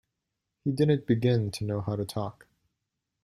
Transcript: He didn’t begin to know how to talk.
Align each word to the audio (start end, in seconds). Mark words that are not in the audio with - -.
He 0.63 0.71
didn’t 0.71 1.05
begin 1.05 1.51
to 1.51 1.63
know 1.63 1.81
how 1.81 1.95
to 1.95 2.05
talk. 2.05 2.47